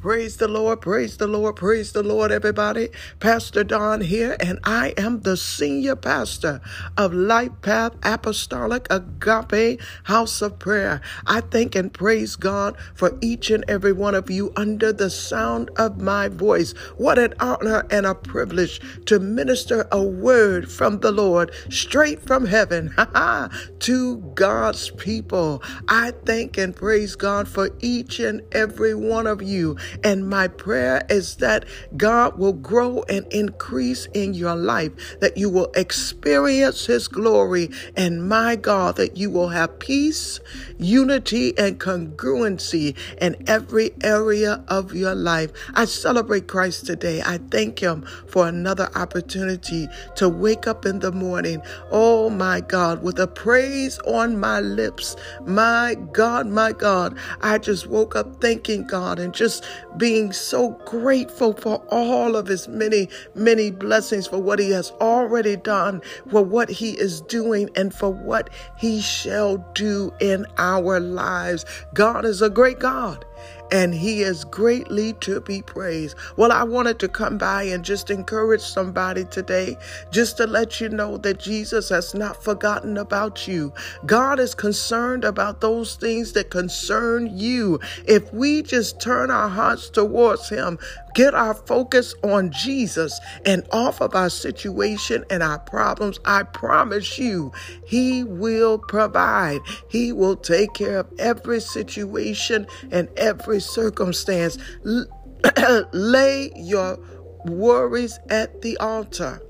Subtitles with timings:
[0.00, 2.90] Praise the Lord, praise the Lord, praise the Lord, everybody.
[3.18, 6.60] Pastor Don here, and I am the senior pastor
[6.96, 11.00] of Life Path Apostolic Agape House of Prayer.
[11.26, 15.70] I thank and praise God for each and every one of you under the sound
[15.76, 16.72] of my voice.
[16.96, 22.46] What an honor and a privilege to minister a word from the Lord straight from
[22.46, 22.94] heaven
[23.80, 25.62] to God's people.
[25.88, 29.76] I thank and praise God for each and every one of you.
[30.02, 31.64] And my prayer is that
[31.96, 38.28] God will grow and increase in your life, that you will experience His glory, and
[38.28, 40.40] my God, that you will have peace,
[40.78, 45.50] unity, and congruency in every area of your life.
[45.74, 47.22] I celebrate Christ today.
[47.22, 53.02] I thank Him for another opportunity to wake up in the morning, oh my God,
[53.02, 55.16] with a praise on my lips.
[55.46, 59.64] My God, my God, I just woke up thanking God and just
[59.96, 65.56] being so grateful for all of his many, many blessings for what he has already
[65.56, 71.64] done, for what he is doing, and for what he shall do in our lives.
[71.94, 73.24] God is a great God
[73.70, 76.16] and he is greatly to be praised.
[76.36, 79.76] Well, I wanted to come by and just encourage somebody today,
[80.10, 83.72] just to let you know that Jesus has not forgotten about you.
[84.04, 87.80] God is concerned about those things that concern you.
[88.06, 90.78] If we just turn our hearts towards him,
[91.14, 97.18] get our focus on Jesus and off of our situation and our problems, I promise
[97.18, 97.52] you,
[97.86, 99.60] He will provide.
[99.88, 103.25] He will take care of every situation and every
[103.60, 104.58] circumstance.
[105.92, 106.98] Lay your
[107.44, 109.40] worries at the altar.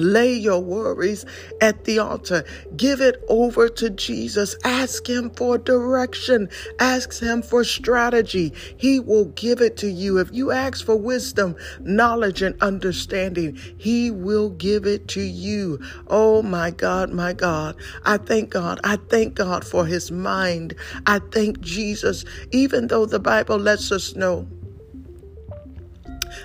[0.00, 1.24] Lay your worries
[1.60, 2.44] at the altar.
[2.76, 4.56] Give it over to Jesus.
[4.64, 6.48] Ask Him for direction.
[6.78, 8.52] Ask Him for strategy.
[8.76, 10.18] He will give it to you.
[10.18, 15.78] If you ask for wisdom, knowledge, and understanding, He will give it to you.
[16.08, 17.76] Oh my God, my God.
[18.04, 18.80] I thank God.
[18.84, 20.74] I thank God for His mind.
[21.06, 24.48] I thank Jesus, even though the Bible lets us know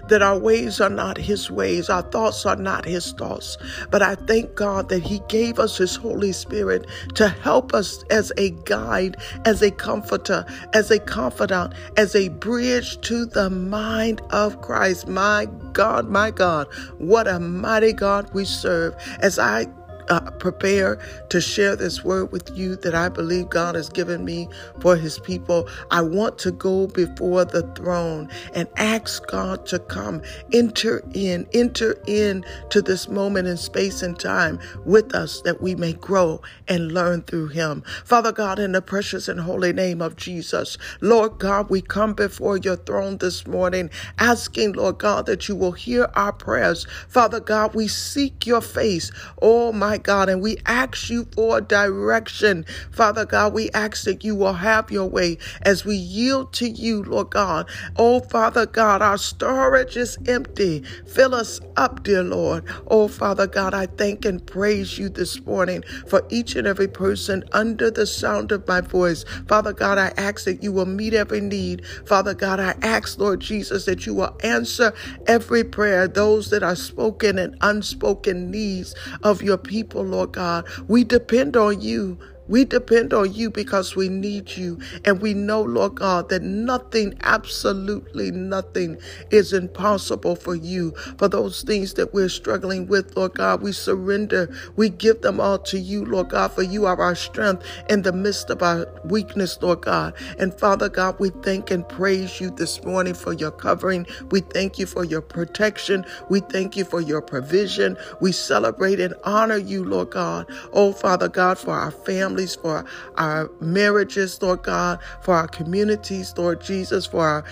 [0.08, 3.58] that our ways are not His ways, our thoughts are not His thoughts.
[3.92, 8.32] But I thank God that He gave us His Holy Spirit to help us as
[8.38, 14.62] a guide, as a comforter, as a confidant, as a bridge to the mind of
[14.62, 15.08] Christ.
[15.08, 16.68] My God, my God,
[16.98, 18.96] what a mighty God we serve.
[19.20, 19.68] As I
[20.10, 21.00] uh, prepare
[21.30, 24.48] to share this word with you that I believe God has given me
[24.82, 25.68] for his people.
[25.92, 30.22] I want to go before the throne and ask God to come,
[30.54, 35.76] enter in, enter in to this moment in space and time with us that we
[35.76, 37.84] may grow and learn through him.
[38.06, 42.58] Father God, in the precious and holy name of Jesus, Lord God, we come before
[42.58, 43.90] your throne this morning
[44.20, 46.88] asking, Lord God, that you will hear our prayers.
[47.10, 49.12] Father God, we seek your face.
[49.42, 52.66] Oh my my God, and we ask you for direction.
[52.92, 57.02] Father God, we ask that you will have your way as we yield to you,
[57.04, 57.70] Lord God.
[57.96, 60.84] Oh, Father God, our storage is empty.
[61.08, 62.66] Fill us up, dear Lord.
[62.88, 67.46] Oh, Father God, I thank and praise you this morning for each and every person
[67.54, 69.24] under the sound of my voice.
[69.48, 71.86] Father God, I ask that you will meet every need.
[72.06, 74.94] Father God, I ask, Lord Jesus, that you will answer
[75.26, 80.66] every prayer, those that are spoken and unspoken needs of your people people, Lord God.
[80.88, 84.80] We depend on you we depend on you because we need you.
[85.06, 88.98] And we know, Lord God, that nothing, absolutely nothing
[89.32, 90.92] is impossible for you.
[91.18, 94.54] For those things that we're struggling with, Lord God, we surrender.
[94.76, 98.14] We give them all to you, Lord God, for you are our strength in the
[98.14, 100.14] midst of our weakness, Lord God.
[100.40, 104.06] And Father God, we thank and praise you this morning for your covering.
[104.32, 106.06] We thank you for your protection.
[106.30, 107.98] We thank you for your provision.
[108.22, 110.48] We celebrate and honor you, Lord God.
[110.74, 112.86] Oh, Father God, for our family families, for
[113.18, 117.44] our marriages, Lord God, for our communities, Lord Jesus, for our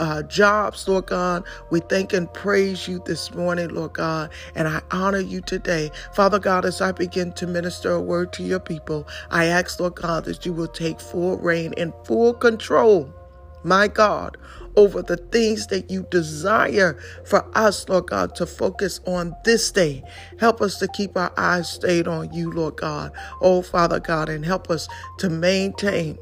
[0.00, 1.44] uh, jobs, Lord God.
[1.70, 5.90] We thank and praise you this morning, Lord God, and I honor you today.
[6.14, 9.96] Father God, as I begin to minister a word to your people, I ask, Lord
[9.96, 13.12] God, that you will take full reign and full control,
[13.68, 14.36] my God,
[14.76, 20.02] over the things that you desire for us, Lord God, to focus on this day.
[20.38, 23.12] Help us to keep our eyes stayed on you, Lord God.
[23.40, 24.88] Oh, Father God, and help us
[25.18, 26.18] to maintain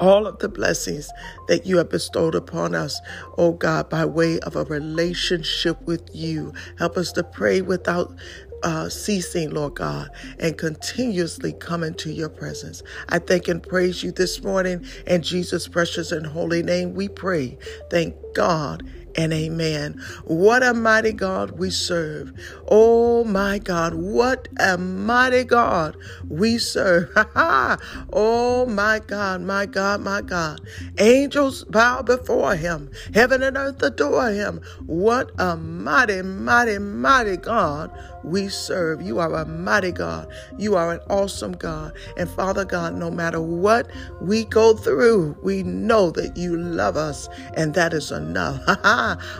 [0.00, 1.10] all of the blessings
[1.46, 3.00] that you have bestowed upon us,
[3.36, 6.52] oh God, by way of a relationship with you.
[6.78, 8.14] Help us to pray without
[8.62, 12.82] uh, ceasing, Lord God, and continuously coming to your presence.
[13.08, 14.84] I thank and praise you this morning.
[15.06, 17.58] In Jesus' precious and holy name, we pray.
[17.90, 18.82] Thank God
[19.18, 20.00] and amen.
[20.24, 22.32] What a mighty God we serve.
[22.68, 25.96] Oh my God, what a mighty God
[26.28, 27.10] we serve.
[27.16, 30.60] oh my God, my God, my God.
[30.98, 34.60] Angels bow before him, heaven and earth adore him.
[34.86, 37.90] What a mighty, mighty, mighty God
[38.24, 39.02] we serve.
[39.02, 40.28] You are a mighty God.
[40.56, 41.92] You are an awesome God.
[42.16, 47.28] And Father God, no matter what we go through, we know that you love us,
[47.54, 48.62] and that is enough.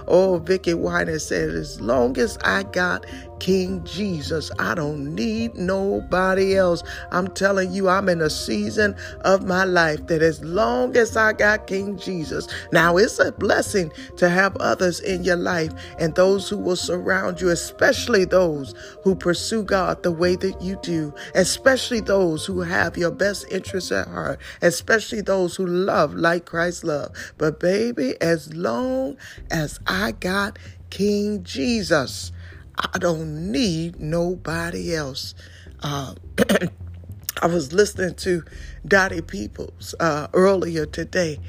[0.08, 3.06] oh, Vickie Winans said, as long as I got
[3.38, 4.50] King Jesus.
[4.58, 6.82] I don't need nobody else.
[7.10, 11.32] I'm telling you, I'm in a season of my life that as long as I
[11.32, 16.48] got King Jesus, now it's a blessing to have others in your life and those
[16.48, 22.00] who will surround you, especially those who pursue God the way that you do, especially
[22.00, 27.16] those who have your best interests at heart, especially those who love like Christ loved.
[27.38, 29.16] But baby, as long
[29.50, 30.58] as I got
[30.90, 32.32] King Jesus,
[32.78, 35.34] I don't need nobody else.
[35.80, 36.14] Uh,
[37.42, 38.44] I was listening to
[38.86, 41.40] Dottie Peoples uh, earlier today,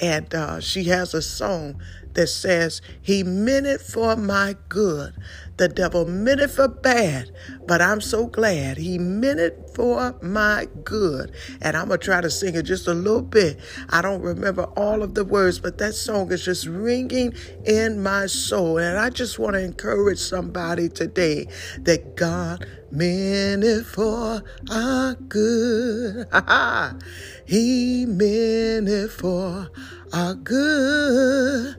[0.00, 1.80] and uh, she has a song
[2.16, 5.14] that says, He meant it for my good.
[5.56, 7.30] The devil meant it for bad,
[7.66, 11.32] but I'm so glad he meant it for my good.
[11.62, 13.58] And I'm going to try to sing it just a little bit.
[13.88, 17.34] I don't remember all of the words, but that song is just ringing
[17.64, 18.76] in my soul.
[18.76, 21.48] And I just want to encourage somebody today
[21.80, 26.26] that God meant it for our good.
[27.46, 29.70] he meant it for
[30.12, 31.76] our good.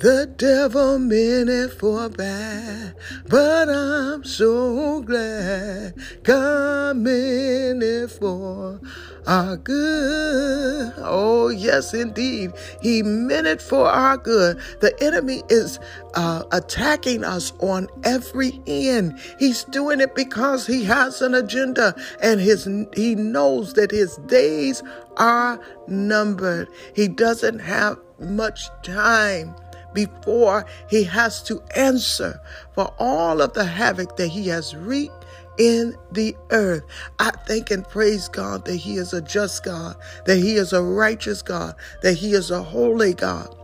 [0.00, 2.94] The devil meant it for bad,
[3.28, 8.80] but I'm so glad God meant it for
[9.28, 10.94] our good.
[10.96, 12.52] Oh, yes, indeed.
[12.80, 14.58] He meant it for our good.
[14.80, 15.78] The enemy is
[16.14, 19.20] uh, attacking us on every end.
[19.38, 24.82] He's doing it because he has an agenda and his he knows that his days
[25.18, 26.68] are numbered.
[26.94, 29.54] He doesn't have much time
[29.92, 32.40] before he has to answer
[32.72, 35.17] for all of the havoc that he has wreaked
[35.58, 36.84] in the earth.
[37.18, 39.96] I thank and praise God that He is a just God,
[40.26, 43.54] that He is a righteous God, that He is a holy God.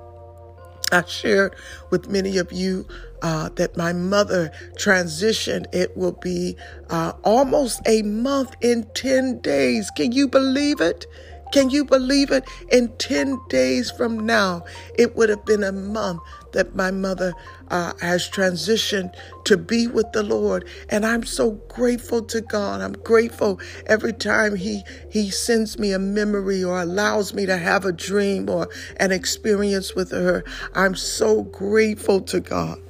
[0.93, 1.57] I shared
[1.91, 2.87] with many of you
[3.23, 5.67] uh, that my mother transitioned.
[5.75, 6.57] It will be
[6.91, 9.91] uh, almost a month in 10 days.
[9.97, 11.07] Can you believe it?
[11.55, 12.43] Can you believe it?
[12.73, 14.65] In 10 days from now,
[14.99, 16.21] it would have been a month
[16.51, 17.33] that my mother
[17.69, 19.15] uh, has transitioned
[19.45, 20.67] to be with the Lord.
[20.89, 22.81] And I'm so grateful to God.
[22.81, 27.85] I'm grateful every time He He sends me a memory or allows me to have
[27.85, 30.43] a dream or an experience with her.
[30.75, 32.81] I'm so grateful to God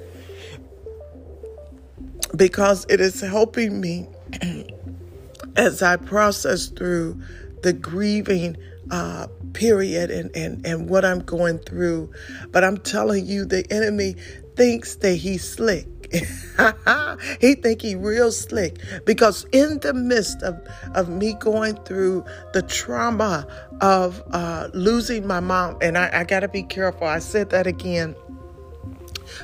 [2.35, 4.07] because it is helping me
[5.55, 7.21] as I process through
[7.65, 8.55] the grieving
[8.91, 12.11] uh, period and, and, and what I'm going through.
[12.51, 14.15] But I'm telling you, the enemy
[14.55, 15.87] thinks that he's slick.
[17.41, 20.55] he think he real slick because in the midst of,
[20.93, 22.23] of me going through
[22.53, 23.47] the trauma
[23.81, 27.07] of uh, losing my mom, and I, I got to be careful.
[27.07, 28.15] I said that again,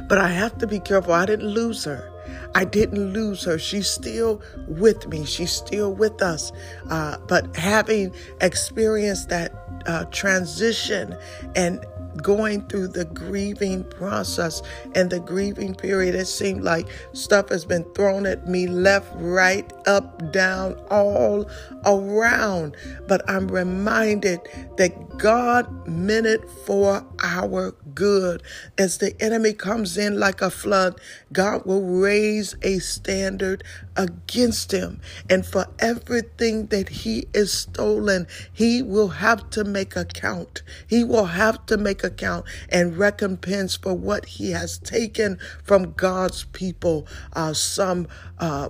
[0.07, 1.13] but I have to be careful.
[1.13, 2.10] I didn't lose her.
[2.55, 3.57] I didn't lose her.
[3.57, 5.25] She's still with me.
[5.25, 6.51] She's still with us.
[6.89, 9.53] Uh, but having experienced that
[9.85, 11.17] uh, transition
[11.55, 11.85] and
[12.17, 14.61] going through the grieving process
[14.95, 19.71] and the grieving period, it seemed like stuff has been thrown at me left, right,
[19.87, 21.49] up, down, all
[21.85, 22.75] around.
[23.07, 24.41] But I'm reminded
[24.77, 28.41] that God meant it for our good.
[28.77, 30.99] As the enemy comes in like a flood,
[31.31, 33.63] God will raise a standard
[33.95, 35.01] against him.
[35.29, 40.63] And for everything that he is stolen, he will have to make account.
[40.87, 46.45] He will have to make account and recompense for what he has taken from God's
[46.45, 47.07] people.
[47.33, 48.07] Uh, some
[48.39, 48.69] uh,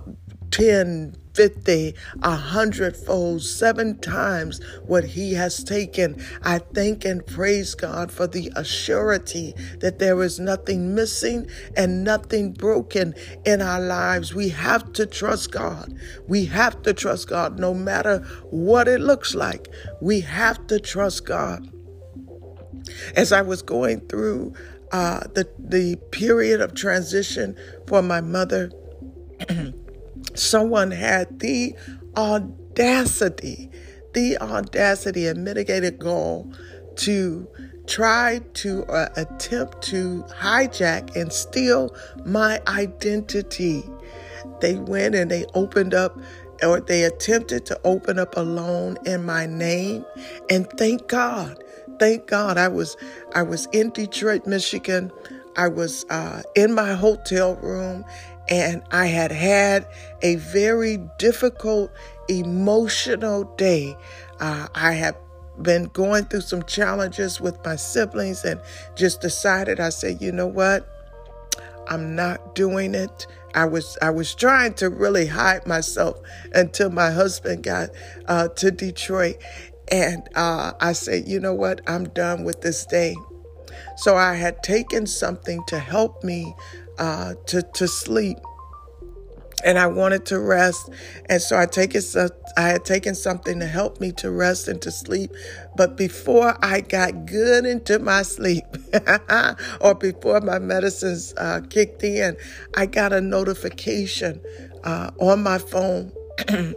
[0.52, 6.22] 10, 50, a hundredfold, seven times what he has taken.
[6.42, 12.52] I thank and praise God for the assurity that there is nothing missing and nothing
[12.52, 14.34] broken in our lives.
[14.34, 15.94] We have to trust God.
[16.28, 18.18] We have to trust God no matter
[18.50, 19.68] what it looks like.
[20.00, 21.68] We have to trust God.
[23.16, 24.54] As I was going through
[24.90, 27.56] uh, the, the period of transition
[27.86, 28.70] for my mother,
[30.34, 31.74] someone had the
[32.16, 33.70] audacity,
[34.14, 36.52] the audacity and mitigated goal
[36.96, 37.48] to
[37.86, 43.84] try to uh, attempt to hijack and steal my identity.
[44.60, 46.18] They went and they opened up
[46.62, 50.04] or they attempted to open up a loan in my name
[50.50, 51.62] and thank God
[51.98, 52.96] thank God I was
[53.34, 55.10] I was in Detroit Michigan
[55.56, 58.04] I was uh, in my hotel room
[58.60, 59.86] and I had had
[60.20, 61.90] a very difficult
[62.28, 63.96] emotional day.
[64.40, 65.16] Uh, I have
[65.60, 68.60] been going through some challenges with my siblings and
[68.94, 70.88] just decided I said, you know what?
[71.88, 73.26] I'm not doing it.
[73.54, 76.18] I was I was trying to really hide myself
[76.54, 77.90] until my husband got
[78.26, 79.36] uh, to Detroit,
[79.90, 81.82] and uh, I said, you know what?
[81.86, 83.14] I'm done with this day.
[83.96, 86.54] So I had taken something to help me
[86.98, 88.38] uh, to to sleep,
[89.64, 90.90] and I wanted to rest,
[91.28, 94.80] and so I take taken I had taken something to help me to rest and
[94.82, 95.30] to sleep.
[95.76, 98.64] But before I got good into my sleep,
[99.80, 102.36] or before my medicines uh, kicked in,
[102.76, 104.40] I got a notification
[104.84, 106.12] uh, on my phone.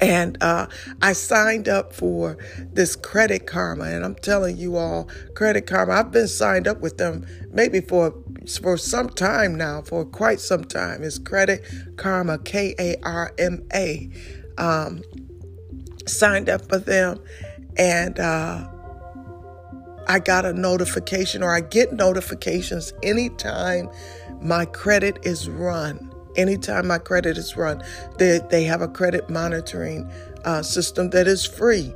[0.00, 0.66] And uh,
[1.00, 2.36] I signed up for
[2.72, 5.92] this Credit Karma, and I'm telling you all, Credit Karma.
[5.92, 8.14] I've been signed up with them maybe for
[8.60, 11.02] for some time now, for quite some time.
[11.02, 11.64] It's Credit
[11.96, 14.10] Karma, K A R M A.
[14.58, 15.02] Um,
[16.06, 17.18] signed up for them,
[17.76, 18.68] and uh,
[20.06, 23.88] I got a notification, or I get notifications anytime
[24.40, 27.82] my credit is run anytime my credit is run.
[28.18, 30.10] They, they have a credit monitoring
[30.44, 31.94] uh, system that is free,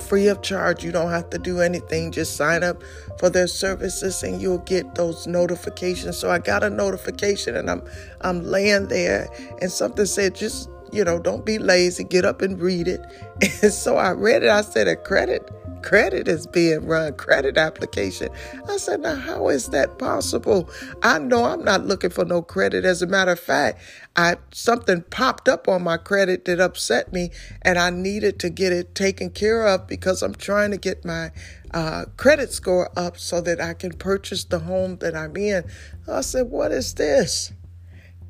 [0.00, 0.84] free of charge.
[0.84, 2.12] You don't have to do anything.
[2.12, 2.82] Just sign up
[3.18, 6.16] for their services and you'll get those notifications.
[6.16, 7.82] So I got a notification and I'm
[8.20, 9.28] I'm laying there
[9.60, 13.00] and something said just you know don't be lazy, get up and read it.
[13.62, 14.50] And so I read it.
[14.50, 15.50] I said a credit
[15.82, 18.28] credit is being run, credit application.
[18.68, 20.70] I said, now how is that possible?
[21.02, 22.84] I know I'm not looking for no credit.
[22.84, 23.80] As a matter of fact,
[24.16, 27.30] I something popped up on my credit that upset me,
[27.62, 31.30] and I needed to get it taken care of because I'm trying to get my
[31.72, 35.64] uh, credit score up so that I can purchase the home that I'm in.
[36.08, 37.52] I said, what is this?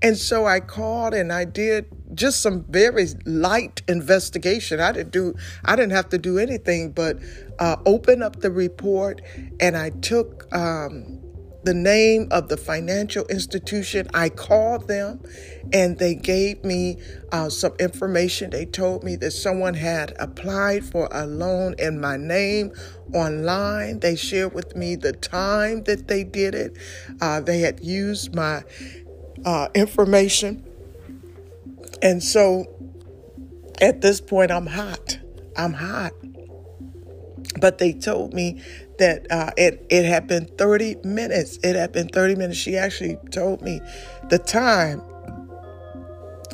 [0.03, 4.81] And so I called and I did just some very light investigation.
[4.81, 7.19] I didn't do I didn't have to do anything but
[7.59, 9.23] uh, open up the report
[9.61, 11.21] and I took um,
[11.65, 14.09] the name of the financial institution.
[14.13, 15.21] I called them
[15.73, 16.99] and they gave me
[17.31, 18.51] uh, some information.
[18.51, 22.73] They told me that someone had applied for a loan in my name
[23.15, 24.01] online.
[24.01, 26.77] They shared with me the time that they did it.
[27.21, 28.65] Uh, they had used my
[29.45, 30.65] uh, information.
[32.01, 32.67] And so
[33.81, 35.19] at this point, I'm hot.
[35.57, 36.13] I'm hot.
[37.61, 38.63] But they told me
[38.99, 41.59] that uh, it, it had been 30 minutes.
[41.63, 42.59] It had been 30 minutes.
[42.59, 43.81] She actually told me
[44.31, 45.03] the time.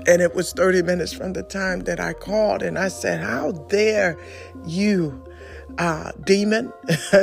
[0.06, 2.62] And it was 30 minutes from the time that I called.
[2.62, 4.16] And I said, How dare
[4.66, 5.27] you
[5.78, 6.72] uh, demon.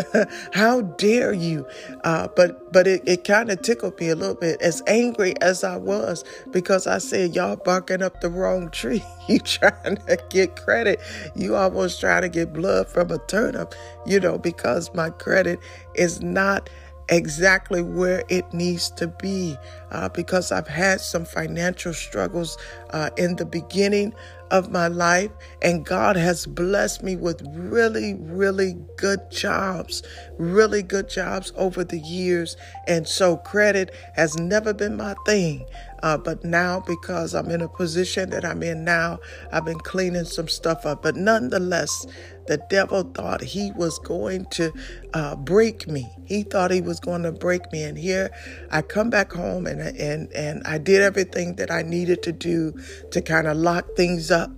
[0.54, 1.68] How dare you?
[2.04, 5.64] Uh, but but it, it kind of tickled me a little bit, as angry as
[5.64, 9.04] I was, because I said, Y'all barking up the wrong tree.
[9.28, 11.00] you trying to get credit.
[11.36, 15.60] You almost trying to get blood from a turnip, you know, because my credit
[15.96, 16.70] is not
[17.10, 19.56] exactly where it needs to be
[19.92, 22.58] uh, because I've had some financial struggles
[22.92, 24.14] uh, in the beginning
[24.52, 30.04] of my life, and God has blessed me with really, really good jobs,
[30.38, 32.56] really good jobs over the years.
[32.88, 35.66] And so credit has never been my thing.
[36.06, 39.18] Uh, but now, because I'm in a position that I'm in now,
[39.52, 41.02] I've been cleaning some stuff up.
[41.02, 42.06] But nonetheless,
[42.46, 44.72] the devil thought he was going to
[45.16, 46.08] uh, break me.
[46.26, 47.82] He thought he was going to break me.
[47.82, 48.30] And here
[48.70, 52.76] I come back home and and and I did everything that I needed to do
[53.10, 54.52] to kind of lock things up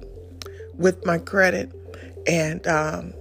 [0.73, 1.71] with my credit.
[2.27, 3.13] And um,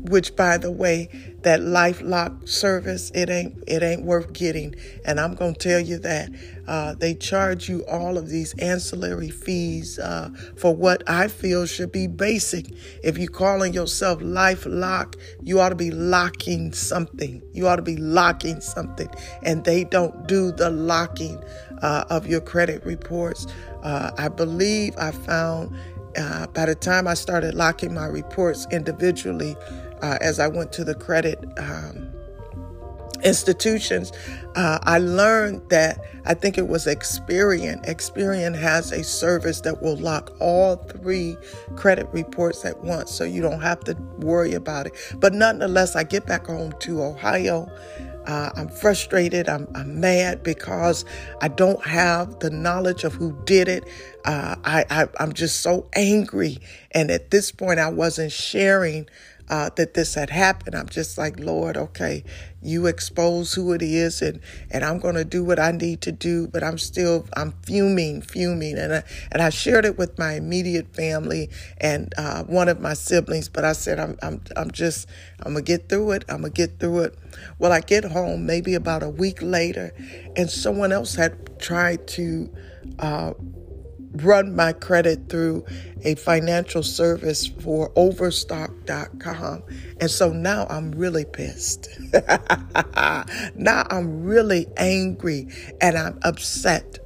[0.00, 1.08] which, by the way,
[1.42, 6.30] that LifeLock service it ain't it ain't worth getting, and I'm gonna tell you that
[6.66, 11.92] uh, they charge you all of these ancillary fees uh, for what I feel should
[11.92, 12.66] be basic.
[13.02, 17.42] If you're calling yourself LifeLock, you ought to be locking something.
[17.52, 19.08] You ought to be locking something,
[19.42, 21.42] and they don't do the locking
[21.82, 23.46] uh, of your credit reports.
[23.82, 25.74] Uh, I believe I found
[26.18, 29.56] uh, by the time I started locking my reports individually,
[30.02, 32.12] uh, as I went to the credit um,
[33.24, 34.12] institutions,
[34.54, 37.84] uh, I learned that I think it was Experian.
[37.86, 41.36] Experian has a service that will lock all three
[41.76, 44.92] credit reports at once, so you don't have to worry about it.
[45.16, 47.70] But nonetheless, I get back home to Ohio.
[48.28, 49.48] Uh, I'm frustrated.
[49.48, 51.06] I'm, I'm, mad because
[51.40, 53.84] I don't have the knowledge of who did it.
[54.26, 56.58] Uh, I, I, I'm just so angry.
[56.92, 59.08] And at this point, I wasn't sharing
[59.48, 60.74] uh, that this had happened.
[60.74, 62.22] I'm just like, Lord, okay,
[62.62, 66.12] you expose who it is, and and I'm going to do what I need to
[66.12, 66.48] do.
[66.48, 70.94] But I'm still, I'm fuming, fuming, and I, and I shared it with my immediate
[70.94, 73.48] family and uh, one of my siblings.
[73.48, 75.08] But I said, I'm I'm I'm just,
[75.40, 76.24] I'm gonna get through it.
[76.28, 77.18] I'm gonna get through it.
[77.58, 79.92] Well, I get home maybe about a week later,
[80.36, 82.50] and someone else had tried to.
[82.98, 83.34] Uh,
[84.12, 85.64] run my credit through
[86.04, 89.62] a financial service for overstock.com.
[90.00, 91.88] And so now I'm really pissed.
[93.54, 95.48] now I'm really angry
[95.80, 96.98] and I'm upset.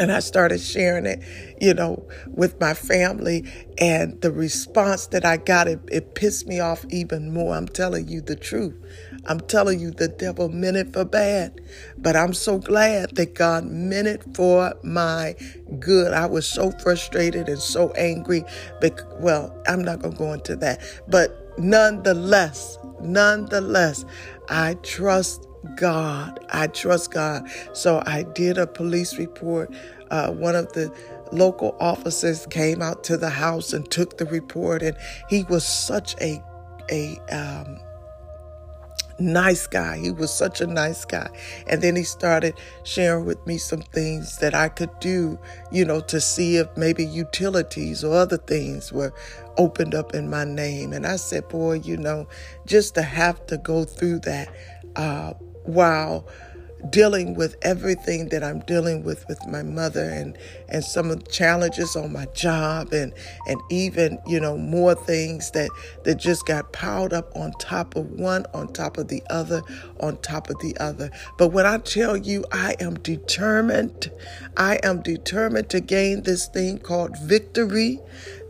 [0.00, 1.24] And I started sharing it,
[1.60, 3.50] you know, with my family.
[3.78, 7.56] And the response that I got, it, it pissed me off even more.
[7.56, 8.76] I'm telling you the truth.
[9.28, 11.60] I'm telling you, the devil meant it for bad.
[11.98, 15.36] But I'm so glad that God meant it for my
[15.78, 16.12] good.
[16.12, 18.44] I was so frustrated and so angry.
[18.80, 20.80] But, well, I'm not going to go into that.
[21.08, 24.04] But nonetheless, nonetheless,
[24.48, 26.40] I trust God.
[26.50, 27.48] I trust God.
[27.74, 29.74] So I did a police report.
[30.10, 30.92] Uh, one of the
[31.32, 34.96] local officers came out to the house and took the report, and
[35.28, 36.42] he was such a
[36.90, 37.78] a um,
[39.18, 39.98] nice guy.
[39.98, 41.28] He was such a nice guy.
[41.66, 45.38] And then he started sharing with me some things that I could do,
[45.70, 49.12] you know, to see if maybe utilities or other things were
[49.56, 50.92] opened up in my name.
[50.92, 52.28] And I said, boy, you know,
[52.66, 54.48] just to have to go through that
[54.96, 55.32] uh,
[55.64, 56.26] while
[56.90, 60.36] dealing with everything that I'm dealing with with my mother and
[60.68, 63.12] and some of the challenges on my job and
[63.46, 65.70] and even you know more things that
[66.04, 69.62] that just got piled up on top of one on top of the other
[70.00, 71.10] on top of the other.
[71.36, 74.10] But when I tell you I am determined
[74.56, 78.00] I am determined to gain this thing called victory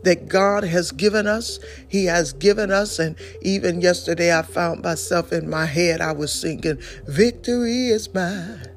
[0.03, 1.59] that God has given us.
[1.87, 2.99] He has given us.
[2.99, 8.67] And even yesterday, I found myself in my head, I was singing, Victory is mine.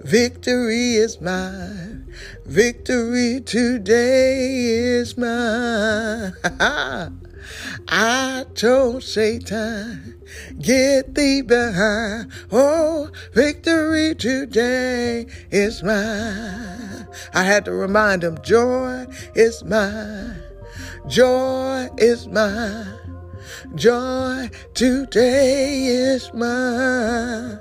[0.00, 2.12] Victory is mine.
[2.44, 6.32] Victory today is mine.
[7.88, 10.20] I told Satan,
[10.60, 12.32] get thee behind.
[12.50, 17.06] Oh, victory today is mine.
[17.34, 20.41] I had to remind him, joy is mine.
[21.08, 22.86] Joy is mine.
[23.74, 27.58] Joy today is mine.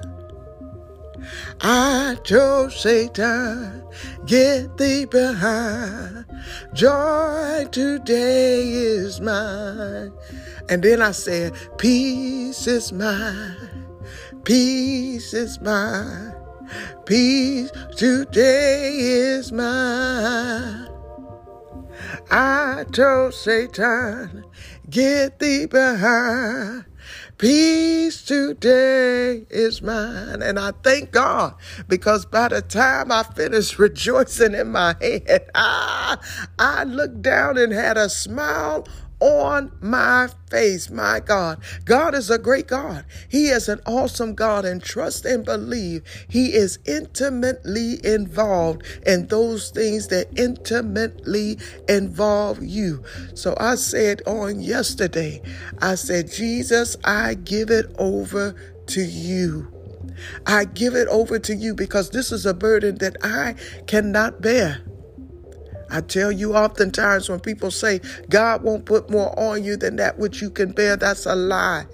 [1.60, 3.84] I told Satan,
[4.26, 6.26] get thee behind.
[6.74, 10.14] Joy today is mine.
[10.70, 13.58] And then I said, peace is mine.
[14.44, 16.36] Peace is mine.
[17.06, 20.91] Peace today is mine.
[22.30, 24.46] I told Satan,
[24.90, 26.86] get thee behind.
[27.38, 30.42] Peace today is mine.
[30.42, 31.56] And I thank God
[31.88, 36.20] because by the time I finished rejoicing in my head, ah,
[36.60, 38.88] I looked down and had a smile
[39.22, 40.90] on my face.
[40.90, 41.62] My God.
[41.86, 43.06] God is a great God.
[43.30, 49.70] He is an awesome God and trust and believe He is intimately involved in those
[49.70, 51.58] things that intimately
[51.88, 53.04] involve you.
[53.36, 55.42] So I said on yesterday,
[55.80, 58.56] I said, Jesus, I give it over
[58.88, 59.72] to you.
[60.46, 63.56] I give it over to you because this is a burden that I
[63.88, 64.82] cannot bear.
[65.92, 68.00] I tell you oftentimes when people say
[68.30, 71.86] God won't put more on you than that which you can bear, that's a lie.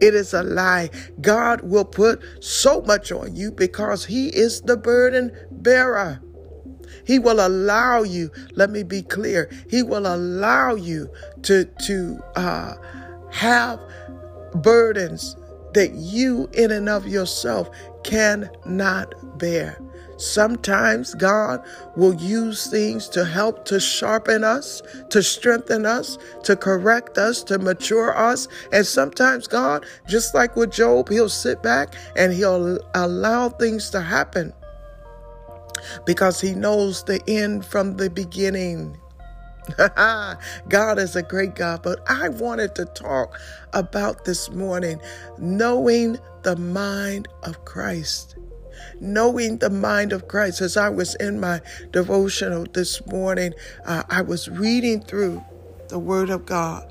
[0.00, 0.90] It is a lie.
[1.20, 6.20] God will put so much on you because He is the burden bearer.
[7.04, 11.10] He will allow you, let me be clear, He will allow you
[11.42, 12.76] to, to uh,
[13.32, 13.80] have
[14.54, 15.36] burdens
[15.74, 17.70] that you, in and of yourself,
[18.04, 19.78] cannot bear.
[20.20, 21.64] Sometimes God
[21.96, 27.58] will use things to help to sharpen us, to strengthen us, to correct us, to
[27.58, 28.46] mature us.
[28.70, 34.02] And sometimes God, just like with Job, he'll sit back and he'll allow things to
[34.02, 34.52] happen
[36.04, 38.98] because he knows the end from the beginning.
[40.68, 43.40] God is a great God, but I wanted to talk
[43.72, 45.00] about this morning
[45.38, 48.36] knowing the mind of Christ.
[49.00, 50.60] Knowing the mind of Christ.
[50.60, 51.60] As I was in my
[51.90, 55.42] devotional this morning, uh, I was reading through
[55.88, 56.90] the Word of God.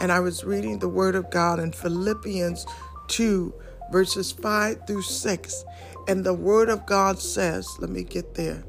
[0.00, 2.66] And I was reading the Word of God in Philippians
[3.08, 3.54] 2,
[3.92, 5.64] verses 5 through 6.
[6.08, 8.64] And the Word of God says, let me get there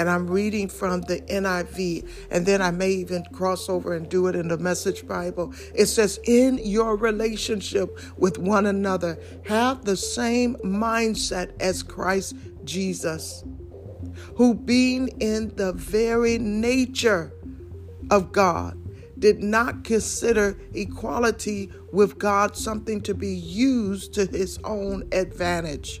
[0.00, 4.28] and I'm reading from the NIV, and then I may even cross over and do
[4.28, 5.52] it in the Message Bible.
[5.74, 12.34] It says, In your relationship with one another, have the same mindset as Christ
[12.64, 13.44] Jesus,
[14.36, 17.30] who, being in the very nature
[18.10, 18.78] of God,
[19.18, 26.00] did not consider equality with God something to be used to his own advantage.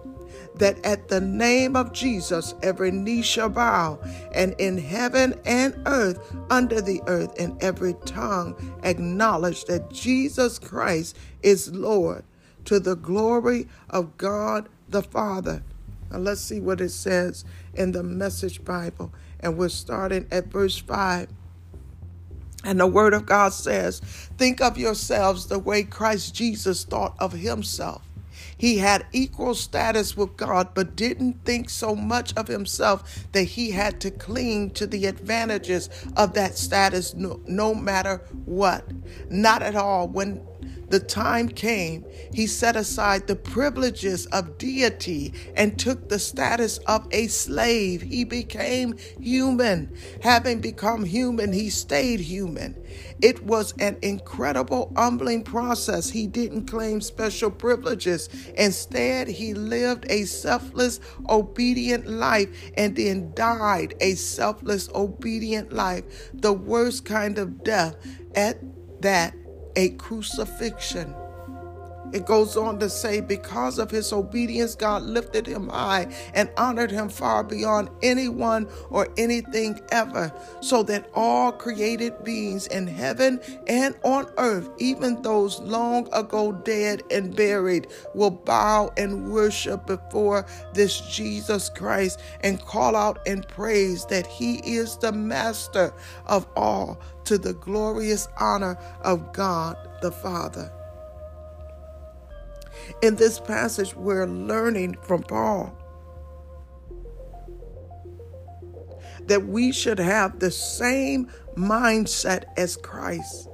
[0.61, 3.99] that at the name of Jesus every knee shall bow,
[4.31, 6.19] and in heaven and earth,
[6.51, 12.23] under the earth, and every tongue acknowledge that Jesus Christ is Lord
[12.65, 15.63] to the glory of God the Father.
[16.11, 17.43] Now let's see what it says
[17.73, 19.11] in the Message Bible.
[19.39, 21.27] And we're starting at verse 5.
[22.63, 23.99] And the Word of God says,
[24.37, 28.03] Think of yourselves the way Christ Jesus thought of himself
[28.61, 33.71] he had equal status with God, but didn't think so much of himself that he
[33.71, 38.85] had to cling to the advantages of that status no, no matter what.
[39.31, 40.07] Not at all.
[40.07, 40.45] When
[40.91, 47.07] the time came, he set aside the privileges of deity and took the status of
[47.11, 48.01] a slave.
[48.01, 49.95] He became human.
[50.21, 52.81] Having become human, he stayed human.
[53.21, 56.09] It was an incredible, humbling process.
[56.09, 58.29] He didn't claim special privileges.
[58.55, 60.99] Instead, he lived a selfless,
[61.29, 67.95] obedient life and then died a selfless, obedient life, the worst kind of death
[68.35, 68.59] at
[69.01, 69.33] that
[69.75, 71.15] a crucifixion.
[72.13, 76.91] It goes on to say, because of his obedience, God lifted him high and honored
[76.91, 83.95] him far beyond anyone or anything ever, so that all created beings in heaven and
[84.03, 91.01] on earth, even those long ago dead and buried, will bow and worship before this
[91.01, 95.93] Jesus Christ and call out and praise that he is the master
[96.25, 100.71] of all to the glorious honor of God the Father.
[103.01, 105.75] In this passage, we're learning from Paul
[109.27, 113.47] that we should have the same mindset as Christ.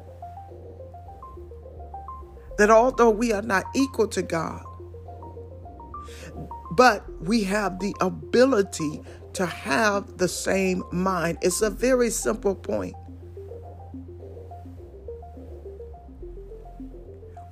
[2.58, 4.64] That although we are not equal to God,
[6.72, 9.02] but we have the ability
[9.34, 11.38] to have the same mind.
[11.42, 12.96] It's a very simple point.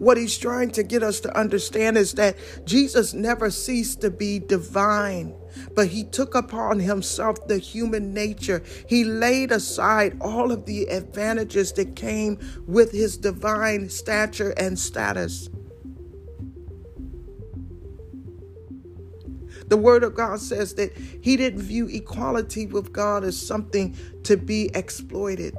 [0.06, 4.38] What he's trying to get us to understand is that Jesus never ceased to be
[4.38, 5.34] divine,
[5.74, 8.62] but he took upon himself the human nature.
[8.88, 12.38] He laid aside all of the advantages that came
[12.68, 15.50] with his divine stature and status.
[19.68, 24.38] The Word of God says that he didn't view equality with God as something to
[24.38, 25.56] be exploited.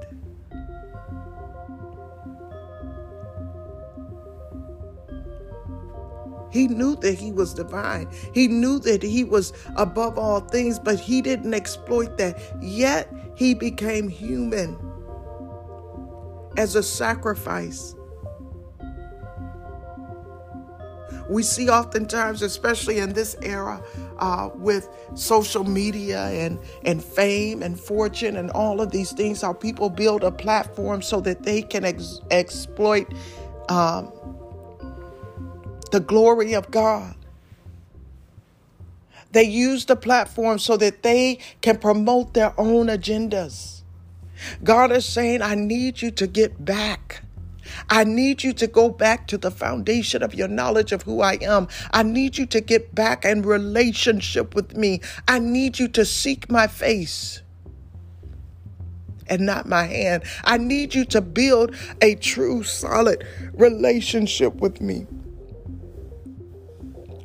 [6.50, 8.08] He knew that he was divine.
[8.32, 12.40] He knew that he was above all things, but he didn't exploit that.
[12.60, 14.78] Yet he became human
[16.56, 17.94] as a sacrifice.
[21.28, 23.82] We see oftentimes, especially in this era,
[24.18, 29.52] uh, with social media and, and fame and fortune and all of these things, how
[29.52, 33.12] people build a platform so that they can ex- exploit
[33.68, 34.12] um,
[35.96, 37.14] the glory of God.
[39.32, 43.80] They use the platform so that they can promote their own agendas.
[44.62, 47.22] God is saying, I need you to get back.
[47.88, 51.38] I need you to go back to the foundation of your knowledge of who I
[51.40, 51.66] am.
[51.92, 55.00] I need you to get back in relationship with me.
[55.26, 57.40] I need you to seek my face.
[59.28, 60.22] and not my hand.
[60.44, 65.06] I need you to build a true, solid relationship with me.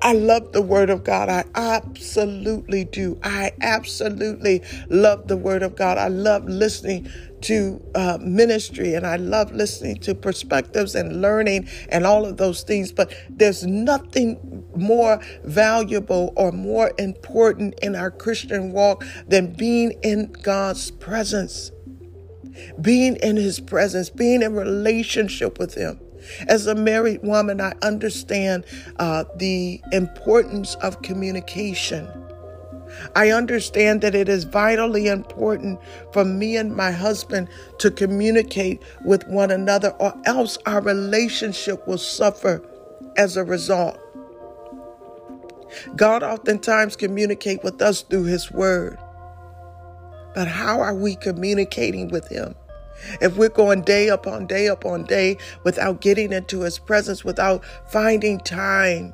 [0.04, 1.30] I love the Word of God.
[1.30, 3.20] I absolutely do.
[3.24, 6.00] I absolutely love the Word of God.
[6.00, 7.10] I love listening
[7.42, 12.64] to uh, ministry and I love listening to perspectives and learning and all of those
[12.64, 12.92] things.
[12.92, 20.32] But there's nothing more valuable or more important in our Christian walk than being in
[20.32, 21.72] God's presence,
[22.82, 26.00] being in His presence, being in relationship with Him.
[26.48, 28.66] As a married woman, I understand
[28.98, 32.10] uh, the importance of communication.
[33.16, 35.80] I understand that it is vitally important
[36.12, 37.48] for me and my husband
[37.80, 42.62] to communicate with one another, or else our relationship will suffer
[43.18, 44.00] as a result.
[45.96, 48.98] God oftentimes communicate with us through his word.
[50.36, 52.56] But how are we communicating with him?
[53.22, 58.40] If we're going day upon day upon day without getting into His presence, without finding
[58.40, 59.14] time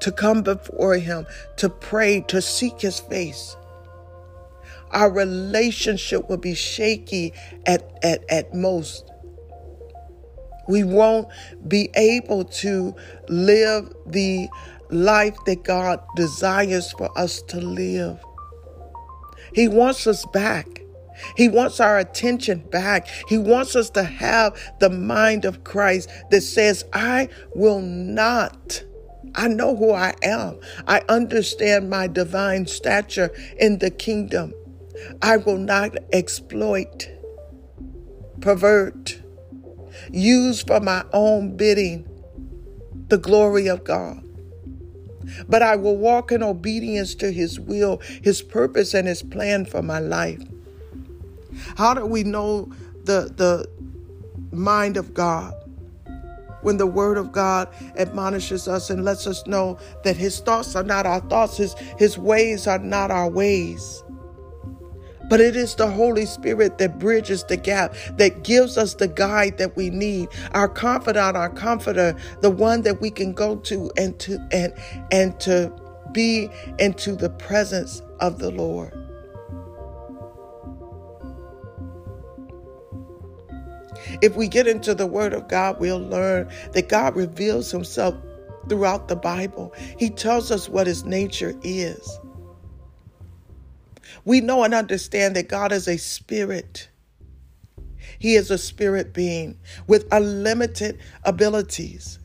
[0.00, 3.56] to come before Him, to pray, to seek His face,
[4.90, 7.34] our relationship will be shaky
[7.66, 9.10] at, at, at most.
[10.68, 11.28] We won't
[11.66, 12.94] be able to
[13.28, 14.48] live the
[14.90, 18.18] life that God desires for us to live.
[19.54, 20.77] He wants us back.
[21.36, 23.08] He wants our attention back.
[23.28, 28.82] He wants us to have the mind of Christ that says, I will not.
[29.34, 30.58] I know who I am.
[30.86, 34.54] I understand my divine stature in the kingdom.
[35.22, 37.08] I will not exploit,
[38.40, 39.20] pervert,
[40.10, 42.08] use for my own bidding
[43.08, 44.24] the glory of God.
[45.48, 49.82] But I will walk in obedience to His will, His purpose, and His plan for
[49.82, 50.42] my life.
[51.76, 52.70] How do we know
[53.04, 53.68] the, the
[54.56, 55.54] mind of God?
[56.62, 60.82] When the word of God admonishes us and lets us know that his thoughts are
[60.82, 64.02] not our thoughts, his, his ways are not our ways.
[65.28, 69.58] But it is the Holy Spirit that bridges the gap, that gives us the guide
[69.58, 74.18] that we need, our confidant, our comforter, the one that we can go to and
[74.20, 74.72] to and
[75.12, 75.72] and to
[76.12, 79.07] be into the presence of the Lord.
[84.20, 88.14] If we get into the Word of God, we'll learn that God reveals Himself
[88.68, 89.72] throughout the Bible.
[89.98, 92.18] He tells us what His nature is.
[94.24, 96.88] We know and understand that God is a spirit.
[98.18, 102.18] He is a spirit being with unlimited abilities.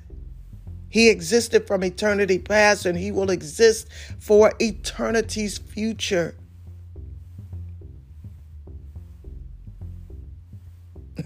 [0.89, 3.87] He existed from eternity past and he will exist
[4.19, 6.35] for eternity's future.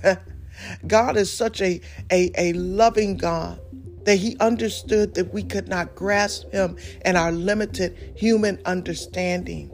[0.86, 3.60] God is such a, a, a loving God
[4.06, 9.70] that he understood that we could not grasp him in our limited human understanding.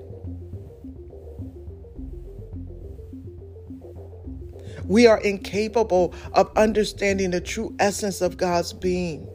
[4.86, 9.30] We are incapable of understanding the true essence of God's being.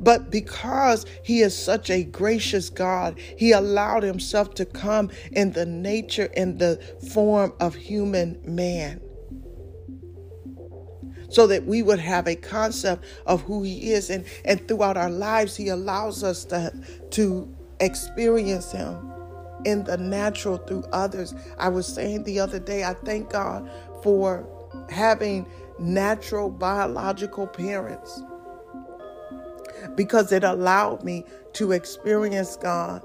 [0.00, 5.66] But because he is such a gracious God, he allowed himself to come in the
[5.66, 6.76] nature and the
[7.12, 9.02] form of human man
[11.30, 14.10] so that we would have a concept of who he is.
[14.10, 16.72] And and throughout our lives he allows us to
[17.10, 17.48] to
[17.80, 19.10] experience him
[19.64, 21.34] in the natural through others.
[21.58, 23.70] I was saying the other day i thank god
[24.02, 24.46] for
[24.90, 25.46] having
[25.78, 28.22] natural biological parents
[29.94, 33.02] because it allowed me to experience god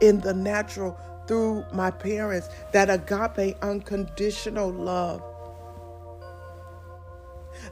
[0.00, 0.98] in the natural
[1.32, 5.22] through my parents, that agape, unconditional love.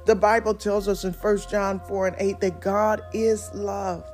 [0.06, 4.10] The Bible tells us in 1 John 4 and 8 that God is love.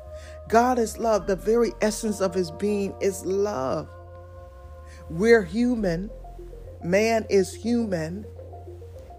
[0.49, 1.29] God is love.
[1.29, 3.89] The very essence of his being is love.
[5.11, 6.11] We're human.
[6.83, 8.27] Man is human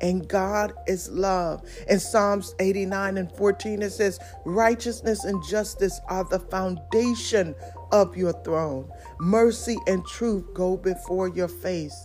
[0.02, 1.64] and God is love.
[1.90, 7.56] In Psalms 89 and 14, it says, Righteousness and justice are the foundation
[7.92, 8.92] of your throne.
[9.20, 11.96] Mercy and truth go before your face.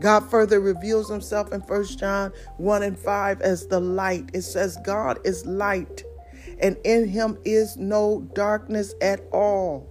[0.00, 4.30] God further reveals himself in 1 John 1 and 5 as the light.
[4.34, 6.04] It says, God is light,
[6.60, 9.88] and in him is no darkness at all.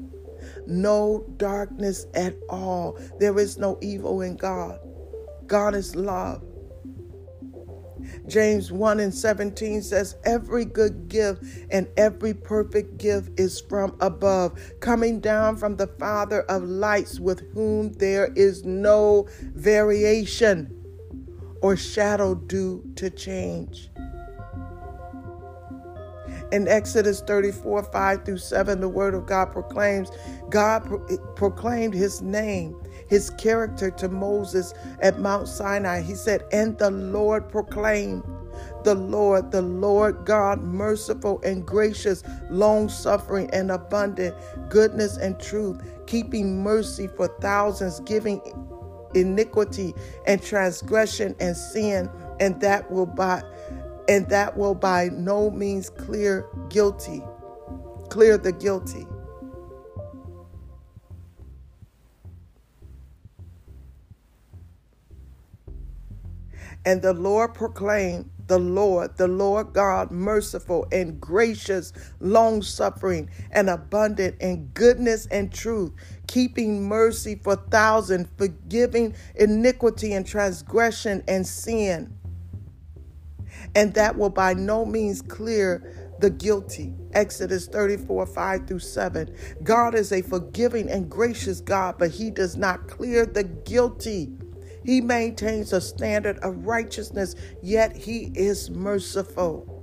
[0.67, 2.99] No darkness at all.
[3.19, 4.79] There is no evil in God.
[5.47, 6.43] God is love.
[8.27, 14.59] James 1 and 17 says, Every good gift and every perfect gift is from above,
[14.79, 20.71] coming down from the Father of lights, with whom there is no variation
[21.61, 23.89] or shadow due to change.
[26.51, 30.11] In Exodus 34 5 through 7, the word of God proclaims
[30.49, 36.01] God pro- proclaimed his name, his character to Moses at Mount Sinai.
[36.01, 38.23] He said, And the Lord proclaimed,
[38.83, 44.35] the Lord, the Lord God, merciful and gracious, long suffering and abundant,
[44.69, 48.41] goodness and truth, keeping mercy for thousands, giving
[49.15, 49.93] iniquity
[50.27, 53.41] and transgression and sin, and that will by
[54.07, 57.23] and that will by no means clear guilty,
[58.09, 59.07] clear the guilty.
[66.85, 73.69] And the Lord proclaimed, the Lord, the Lord God, merciful and gracious, long suffering and
[73.69, 75.91] abundant in goodness and truth,
[76.27, 82.15] keeping mercy for thousands, forgiving iniquity and transgression and sin
[83.75, 86.93] and that will by no means clear the guilty.
[87.13, 89.35] Exodus 34 5 through 7.
[89.63, 94.31] God is a forgiving and gracious God, but He does not clear the guilty.
[94.85, 99.75] He maintains a standard of righteousness, yet He is merciful.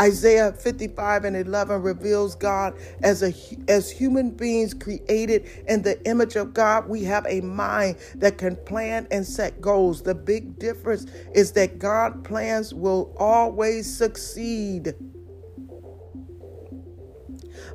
[0.00, 3.34] Isaiah 55 and 11 reveals God as a
[3.68, 6.88] as human beings created in the image of God.
[6.88, 10.02] We have a mind that can plan and set goals.
[10.02, 14.94] The big difference is that God plans will always succeed.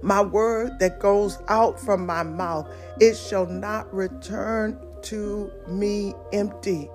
[0.02, 6.90] My word that goes out from my mouth, it shall not return to me empty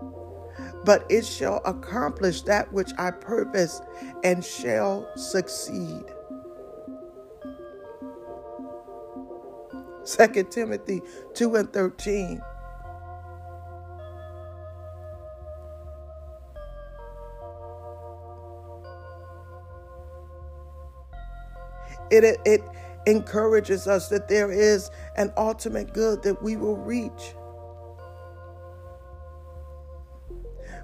[0.85, 3.81] but it shall accomplish that which I purpose
[4.25, 6.05] and shall succeed.
[10.05, 11.01] 2 Timothy
[11.35, 12.43] 2 and 13.
[22.11, 22.63] It, it, it
[23.07, 27.35] encourages us that there is an ultimate good that we will reach.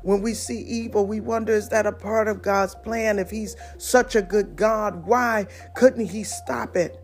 [0.03, 3.19] When we see evil, we wonder is that a part of God's plan?
[3.19, 6.97] If He's such a good God, why couldn't He stop it?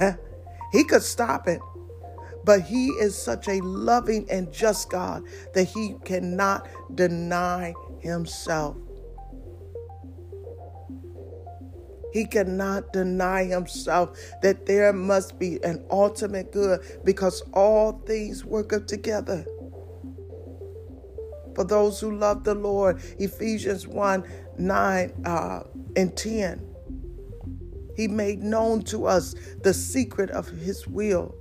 [0.72, 1.60] he could stop it.
[2.44, 8.76] But he is such a loving and just God that he cannot deny himself.
[12.12, 18.72] He cannot deny himself that there must be an ultimate good because all things work
[18.72, 19.44] up together
[21.54, 23.02] for those who love the Lord.
[23.18, 24.24] Ephesians 1
[24.58, 25.60] 9 uh,
[25.96, 26.70] and 10.
[27.96, 31.34] He made known to us the secret of his will.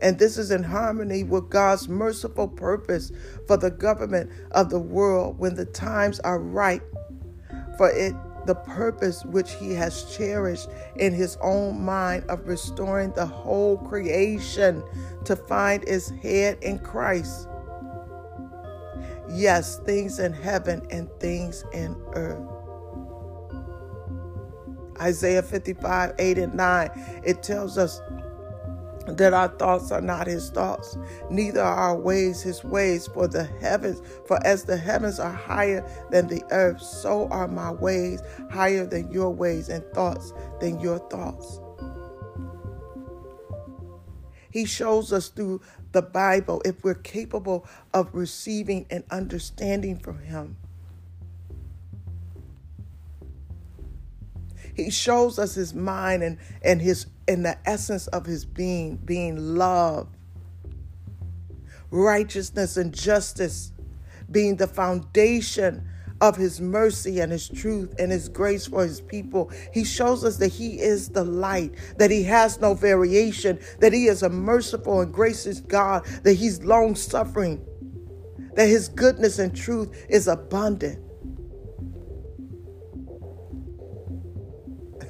[0.00, 3.10] And this is in harmony with God's merciful purpose
[3.46, 6.84] for the government of the world when the times are ripe
[7.76, 8.14] for it
[8.46, 14.82] the purpose which he has cherished in his own mind of restoring the whole creation
[15.24, 17.48] to find its head in Christ.
[19.28, 22.48] Yes, things in heaven and things in earth.
[25.00, 26.90] Isaiah 55, 8 and 9,
[27.24, 28.00] it tells us
[29.06, 30.98] that our thoughts are not his thoughts,
[31.30, 33.06] neither are our ways his ways.
[33.06, 37.70] For the heavens, for as the heavens are higher than the earth, so are my
[37.70, 41.60] ways higher than your ways, and thoughts than your thoughts.
[44.50, 45.60] He shows us through
[45.96, 50.58] the Bible if we're capable of receiving and understanding from Him.
[54.74, 59.56] He shows us His mind and, and His and the essence of His being, being
[59.56, 60.08] love,
[61.90, 63.72] righteousness, and justice,
[64.30, 65.88] being the foundation
[66.20, 69.50] of his mercy and his truth and his grace for his people.
[69.72, 74.06] He shows us that he is the light, that he has no variation, that he
[74.06, 77.64] is a merciful and gracious God, that he's long suffering,
[78.54, 81.02] that his goodness and truth is abundant.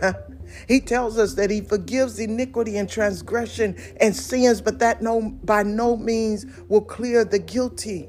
[0.69, 5.63] he tells us that he forgives iniquity and transgression and sins, but that no by
[5.63, 8.09] no means will clear the guilty.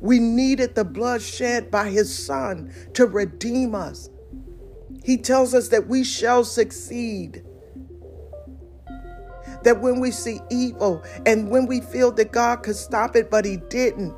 [0.00, 4.10] We needed the blood shed by his son to redeem us.
[5.04, 7.44] He tells us that we shall succeed,
[9.62, 13.44] That when we see evil and when we feel that God could stop it, but
[13.44, 14.14] He didn't,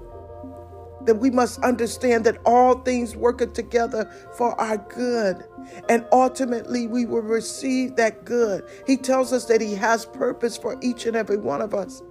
[1.04, 5.44] that we must understand that all things work together for our good.
[5.88, 8.64] And ultimately, we will receive that good.
[8.86, 12.02] He tells us that He has purpose for each and every one of us,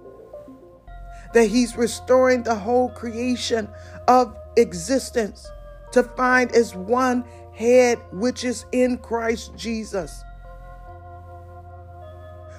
[1.34, 3.68] that He's restoring the whole creation
[4.06, 5.50] of existence
[5.92, 10.24] to find as one head, which is in Christ Jesus.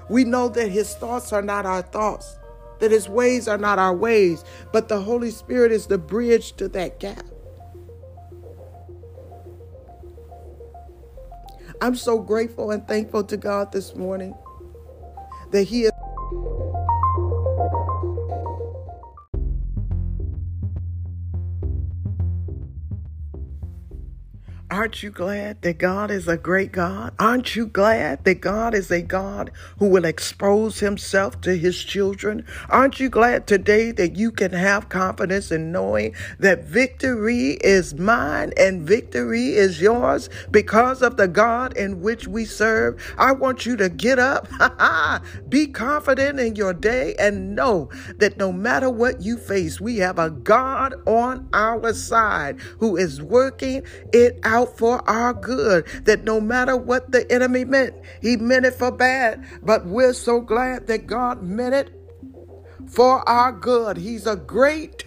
[0.09, 2.39] We know that His thoughts are not our thoughts
[2.79, 6.67] that his ways are not our ways, but the Holy Spirit is the bridge to
[6.69, 7.23] that gap.
[11.81, 14.35] I'm so grateful and thankful to God this morning
[15.51, 15.98] that He is.
[24.79, 27.13] Aren't you glad that God is a great God?
[27.19, 32.45] Aren't you glad that God is a God who will expose himself to his children?
[32.69, 38.53] Aren't you glad today that you can have confidence in knowing that victory is mine
[38.55, 43.03] and victory is yours because of the God in which we serve?
[43.17, 44.47] I want you to get up,
[45.49, 50.19] be confident in your day, and know that no matter what you face, we have
[50.19, 55.85] a God on our side who is working it out for our good.
[56.05, 59.45] That no matter what the enemy meant, he meant it for bad.
[59.61, 61.98] But we're so glad that God meant it
[62.89, 63.97] for our good.
[63.97, 65.03] He's a great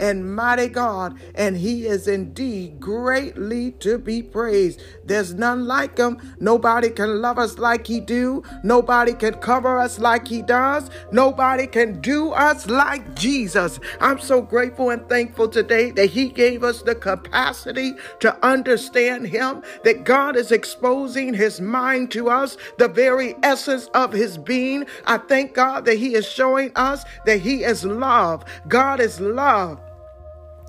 [0.00, 4.80] and mighty God, and He is indeed greatly to be praised.
[5.04, 6.18] There's none like Him.
[6.40, 8.42] Nobody can love us like He do.
[8.64, 10.90] Nobody can cover us like He does.
[11.12, 13.80] Nobody can do us like Jesus.
[14.00, 19.62] I'm so grateful and thankful today that He gave us the capacity to understand Him,
[19.84, 24.86] that God is exposing His mind to us, the very essence of His being.
[25.06, 28.44] I thank God that He is showing us that He is love.
[28.68, 29.80] God is love.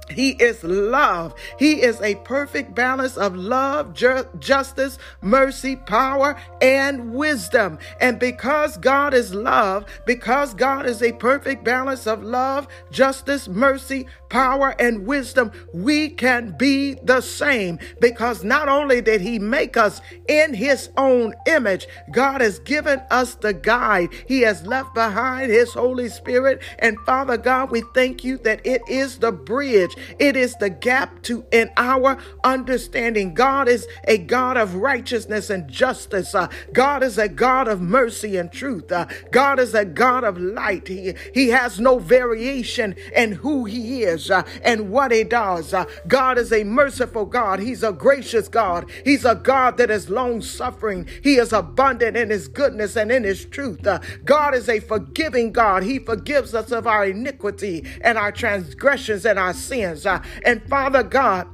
[0.10, 1.36] He is love.
[1.58, 7.78] He is a perfect balance of love, ju- justice, mercy, power, and wisdom.
[8.00, 14.08] And because God is love, because God is a perfect balance of love, justice, mercy,
[14.30, 17.80] power, and wisdom, we can be the same.
[18.00, 23.36] Because not only did He make us in His own image, God has given us
[23.36, 24.10] the guide.
[24.28, 26.62] He has left behind His Holy Spirit.
[26.80, 31.22] And Father God, we thank you that it is the bridge it is the gap
[31.24, 33.34] to in our understanding.
[33.34, 36.34] God is a God of righteousness and justice.
[36.34, 38.92] Uh, God is a God of mercy and truth.
[38.92, 40.88] Uh, God is a God of light.
[40.88, 45.72] He, he has no variation in who he is uh, and what he does.
[45.74, 47.59] Uh, God is a merciful God.
[47.59, 48.89] He's a gracious God.
[49.05, 51.07] He's a God that is long suffering.
[51.22, 53.86] He is abundant in his goodness and in his truth.
[53.86, 55.84] Uh, God is a forgiving God.
[55.84, 60.07] He forgives us of our iniquity and our transgressions and our sins.
[60.43, 61.47] And Father God,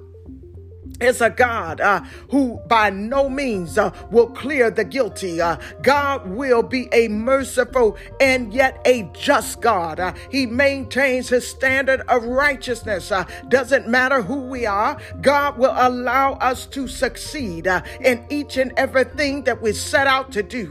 [1.01, 5.41] is a God uh, who by no means uh, will clear the guilty.
[5.41, 9.99] Uh, God will be a merciful and yet a just God.
[9.99, 13.11] Uh, he maintains his standard of righteousness.
[13.11, 18.57] Uh, doesn't matter who we are, God will allow us to succeed uh, in each
[18.57, 20.65] and everything that we set out to do.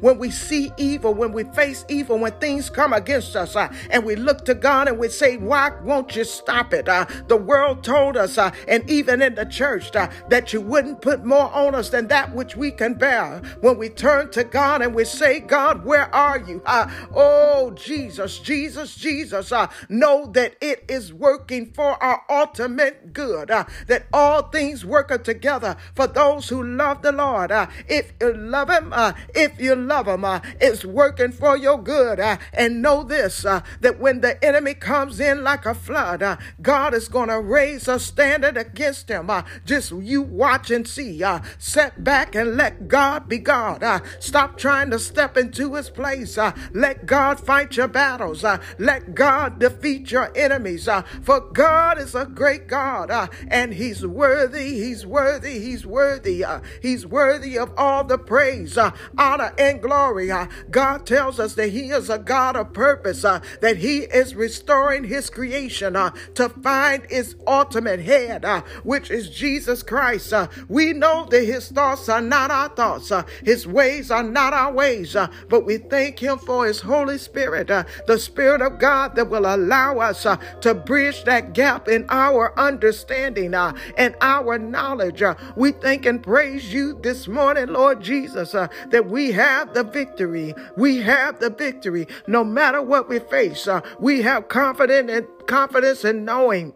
[0.00, 3.56] when we see evil, when we face evil, when things come against us,
[3.90, 6.86] and we look to God and we say, Why won't you stop it?
[7.28, 11.50] the world told us, and even in the church, uh, that you wouldn't put more
[11.52, 13.40] on us than that which we can bear.
[13.60, 16.62] When we turn to God and we say, God, where are you?
[16.66, 23.50] Uh, oh, Jesus, Jesus, Jesus, uh, know that it is working for our ultimate good,
[23.50, 27.52] uh, that all things work together for those who love the Lord.
[27.52, 30.24] Uh, if you love Him, uh, if you love Him,
[30.60, 32.20] it's working for your good.
[32.52, 37.28] and know this, that when the enemy comes in like a flood, God is going
[37.28, 39.30] to raise a standard against him.
[39.64, 41.22] Just you watch and see.
[41.22, 43.82] Uh, set back and let God be God.
[43.82, 46.38] Uh, stop trying to step into his place.
[46.38, 48.44] Uh, let God fight your battles.
[48.44, 50.88] Uh, let God defeat your enemies.
[50.88, 54.78] Uh, for God is a great God uh, and he's worthy.
[54.78, 55.60] He's worthy.
[55.60, 56.44] He's worthy.
[56.44, 60.30] Uh, he's worthy of all the praise, uh, honor, and glory.
[60.30, 64.34] Uh, God tells us that he is a God of purpose, uh, that he is
[64.34, 69.49] restoring his creation uh, to find its ultimate head, uh, which is Jesus.
[69.50, 70.32] Jesus Christ.
[70.32, 74.52] Uh, we know that his thoughts are not our thoughts, uh, his ways are not
[74.52, 78.78] our ways, uh, but we thank him for his Holy Spirit, uh, the Spirit of
[78.78, 84.14] God that will allow us uh, to bridge that gap in our understanding uh, and
[84.20, 85.20] our knowledge.
[85.56, 90.54] We thank and praise you this morning, Lord Jesus, that we have the victory.
[90.76, 92.06] We have the victory.
[92.28, 93.66] No matter what we face,
[93.98, 96.72] we have confidence and confidence in knowing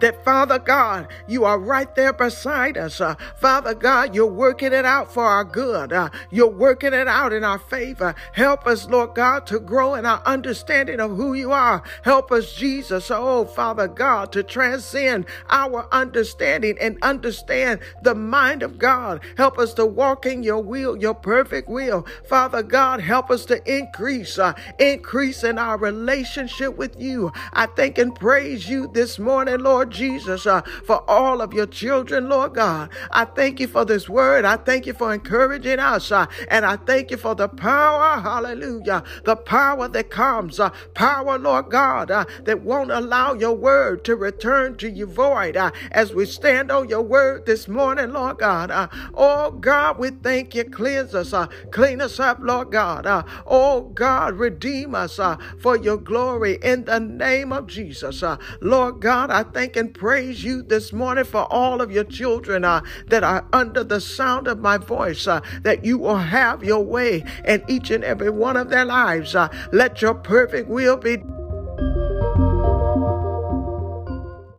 [0.00, 3.00] that Father God, you are right there beside us.
[3.00, 5.92] Uh, Father God, you're working it out for our good.
[5.92, 8.14] Uh, you're working it out in our favor.
[8.32, 11.82] Help us, Lord God, to grow in our understanding of who you are.
[12.02, 18.78] Help us, Jesus, oh Father God, to transcend our understanding and understand the mind of
[18.78, 19.20] God.
[19.36, 22.06] Help us to walk in your will, your perfect will.
[22.28, 27.32] Father God, help us to increase, uh, increase in our relationship with you.
[27.52, 32.28] I thank and praise you this morning, Lord Jesus, uh, for all of your children,
[32.28, 32.90] Lord God.
[33.10, 34.44] I thank you for this word.
[34.44, 36.10] I thank you for encouraging us.
[36.12, 41.38] Uh, and I thank you for the power, hallelujah, the power that comes, uh, power,
[41.38, 45.56] Lord God, uh, that won't allow your word to return to you void.
[45.56, 48.70] Uh, as we stand on your word this morning, Lord God.
[48.70, 50.64] Uh, oh God, we thank you.
[50.64, 51.34] Cleanse us,
[51.70, 53.06] clean us up, Lord God.
[53.46, 55.20] Oh God, redeem us
[55.60, 58.22] for your glory in the name of Jesus.
[58.60, 62.80] Lord God, I thank and praise you this morning for all of your children uh,
[63.08, 67.24] that are under the sound of my voice, uh, that you will have your way
[67.44, 69.34] in each and every one of their lives.
[69.34, 71.16] Uh, let your perfect will be